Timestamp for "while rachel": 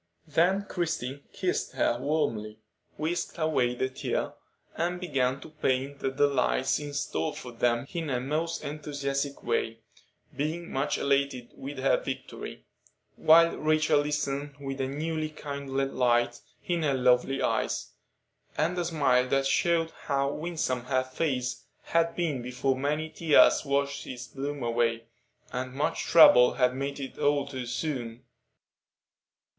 13.15-13.99